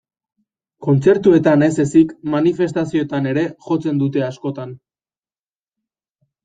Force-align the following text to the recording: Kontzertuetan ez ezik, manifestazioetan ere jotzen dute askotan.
Kontzertuetan 0.85 1.65
ez 1.67 1.75
ezik, 1.83 2.15
manifestazioetan 2.37 3.31
ere 3.33 3.47
jotzen 3.69 4.05
dute 4.05 4.29
askotan. 4.31 4.77